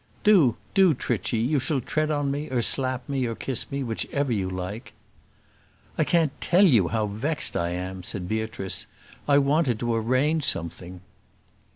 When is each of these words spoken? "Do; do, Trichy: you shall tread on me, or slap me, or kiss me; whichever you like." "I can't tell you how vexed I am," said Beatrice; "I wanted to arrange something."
"Do; 0.23 0.57
do, 0.73 0.95
Trichy: 0.95 1.37
you 1.37 1.59
shall 1.59 1.79
tread 1.79 2.09
on 2.09 2.31
me, 2.31 2.49
or 2.49 2.63
slap 2.63 3.07
me, 3.07 3.27
or 3.27 3.35
kiss 3.35 3.69
me; 3.69 3.83
whichever 3.83 4.31
you 4.33 4.49
like." 4.49 4.93
"I 5.95 6.03
can't 6.03 6.31
tell 6.41 6.65
you 6.65 6.87
how 6.87 7.05
vexed 7.05 7.55
I 7.55 7.69
am," 7.73 8.01
said 8.01 8.27
Beatrice; 8.27 8.87
"I 9.27 9.37
wanted 9.37 9.77
to 9.81 9.93
arrange 9.93 10.43
something." 10.43 11.01